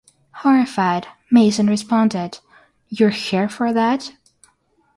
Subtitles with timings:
[0.37, 2.39] Horrified, Mason responded,
[2.89, 4.13] You're here for that?